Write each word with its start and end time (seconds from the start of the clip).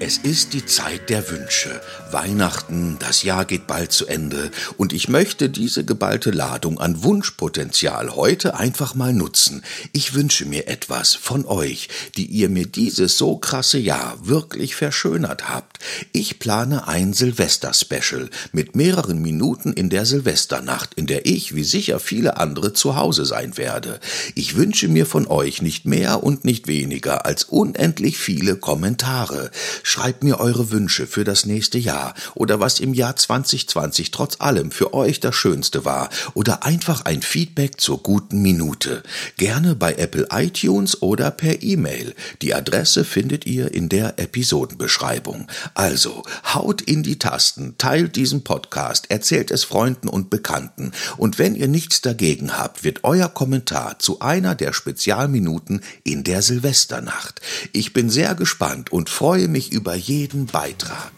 Es 0.00 0.16
ist 0.16 0.52
die 0.52 0.64
Zeit 0.64 1.10
der 1.10 1.28
Wünsche. 1.28 1.80
Weihnachten, 2.12 2.98
das 3.00 3.24
Jahr 3.24 3.44
geht 3.44 3.66
bald 3.66 3.90
zu 3.90 4.06
Ende 4.06 4.52
und 4.76 4.92
ich 4.92 5.08
möchte 5.08 5.50
diese 5.50 5.84
geballte 5.84 6.30
Ladung 6.30 6.78
an 6.78 7.02
Wunschpotenzial 7.02 8.14
heute 8.14 8.54
einfach 8.54 8.94
mal 8.94 9.12
nutzen. 9.12 9.64
Ich 9.92 10.14
wünsche 10.14 10.46
mir 10.46 10.68
etwas 10.68 11.16
von 11.16 11.44
euch, 11.46 11.88
die 12.16 12.26
ihr 12.26 12.48
mir 12.48 12.66
dieses 12.66 13.18
so 13.18 13.38
krasse 13.38 13.78
Jahr 13.78 14.16
wirklich 14.22 14.76
verschönert 14.76 15.48
habt. 15.48 15.80
Ich 16.12 16.38
plane 16.38 16.86
ein 16.86 17.12
Silvester-Special 17.12 18.30
mit 18.52 18.76
mehreren 18.76 19.20
Minuten 19.20 19.72
in 19.72 19.90
der 19.90 20.06
Silvesternacht, 20.06 20.94
in 20.94 21.08
der 21.08 21.26
ich, 21.26 21.56
wie 21.56 21.64
sicher 21.64 21.98
viele 21.98 22.36
andere, 22.36 22.72
zu 22.72 22.94
Hause 22.94 23.24
sein 23.24 23.56
werde. 23.56 23.98
Ich 24.36 24.56
wünsche 24.56 24.86
mir 24.86 25.06
von 25.06 25.26
euch 25.26 25.60
nicht 25.60 25.86
mehr 25.86 26.22
und 26.22 26.44
nicht 26.44 26.68
weniger 26.68 27.26
als 27.26 27.42
unendlich 27.42 28.16
viele 28.16 28.54
Kommentare. 28.54 29.50
Schreibt 29.88 30.22
mir 30.22 30.38
eure 30.38 30.70
Wünsche 30.70 31.06
für 31.06 31.24
das 31.24 31.46
nächste 31.46 31.78
Jahr 31.78 32.12
oder 32.34 32.60
was 32.60 32.78
im 32.78 32.92
Jahr 32.92 33.16
2020 33.16 34.10
trotz 34.10 34.36
allem 34.38 34.70
für 34.70 34.92
euch 34.92 35.18
das 35.18 35.34
Schönste 35.34 35.86
war 35.86 36.10
oder 36.34 36.62
einfach 36.62 37.06
ein 37.06 37.22
Feedback 37.22 37.80
zur 37.80 38.02
guten 38.02 38.42
Minute. 38.42 39.02
Gerne 39.38 39.74
bei 39.74 39.94
Apple 39.94 40.28
iTunes 40.30 41.00
oder 41.00 41.30
per 41.30 41.62
E-Mail. 41.62 42.14
Die 42.42 42.54
Adresse 42.54 43.02
findet 43.02 43.46
ihr 43.46 43.72
in 43.72 43.88
der 43.88 44.18
Episodenbeschreibung. 44.18 45.46
Also, 45.72 46.22
haut 46.52 46.82
in 46.82 47.02
die 47.02 47.18
Tasten, 47.18 47.76
teilt 47.78 48.14
diesen 48.16 48.44
Podcast, 48.44 49.10
erzählt 49.10 49.50
es 49.50 49.64
Freunden 49.64 50.08
und 50.08 50.28
Bekannten 50.28 50.92
und 51.16 51.38
wenn 51.38 51.54
ihr 51.54 51.66
nichts 51.66 52.02
dagegen 52.02 52.58
habt, 52.58 52.84
wird 52.84 53.04
euer 53.04 53.30
Kommentar 53.30 53.98
zu 54.00 54.20
einer 54.20 54.54
der 54.54 54.74
Spezialminuten 54.74 55.80
in 56.04 56.24
der 56.24 56.42
Silvesternacht. 56.42 57.40
Ich 57.72 57.94
bin 57.94 58.10
sehr 58.10 58.34
gespannt 58.34 58.92
und 58.92 59.08
freue 59.08 59.48
mich 59.48 59.72
über 59.72 59.77
jeden 59.96 60.46
Beitrag. 60.46 61.12